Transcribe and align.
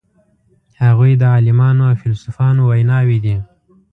هغوی 0.83 1.11
د 1.17 1.23
عالمانو 1.33 1.81
او 1.89 1.95
فیلسوفانو 2.01 2.61
ویناوی 2.71 3.17
دي. 3.25 3.35